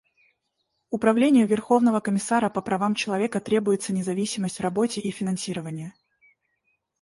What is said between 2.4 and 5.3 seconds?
по правам человека требуется независимость в работе и